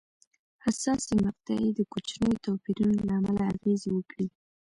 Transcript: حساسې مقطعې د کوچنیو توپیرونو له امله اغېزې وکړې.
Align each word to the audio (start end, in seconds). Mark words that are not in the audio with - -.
حساسې 0.65 1.13
مقطعې 1.25 1.69
د 1.73 1.79
کوچنیو 1.91 2.41
توپیرونو 2.45 2.99
له 3.07 3.13
امله 3.19 3.41
اغېزې 3.53 3.89
وکړې. 3.93 4.27